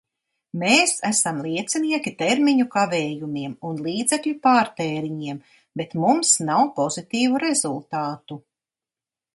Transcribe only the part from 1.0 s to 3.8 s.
esam liecinieki termiņu kavējumiem un